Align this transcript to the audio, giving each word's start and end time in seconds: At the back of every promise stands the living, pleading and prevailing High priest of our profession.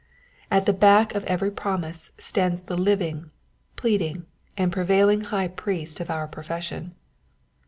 At 0.49 0.65
the 0.65 0.73
back 0.73 1.13
of 1.13 1.23
every 1.25 1.51
promise 1.51 2.09
stands 2.17 2.63
the 2.63 2.75
living, 2.75 3.29
pleading 3.75 4.25
and 4.57 4.73
prevailing 4.73 5.21
High 5.21 5.47
priest 5.47 5.99
of 5.99 6.09
our 6.09 6.27
profession. 6.27 6.95